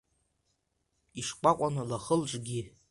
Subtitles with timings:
[1.19, 2.61] Ишкәакәан лхы-лҿгьы.